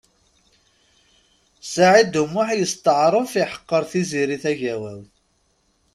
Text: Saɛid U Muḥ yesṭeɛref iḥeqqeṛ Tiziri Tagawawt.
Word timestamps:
Saɛid 1.73 2.13
U 2.21 2.23
Muḥ 2.33 2.49
yesṭeɛref 2.53 3.31
iḥeqqeṛ 3.43 3.83
Tiziri 3.91 4.37
Tagawawt. 4.43 5.11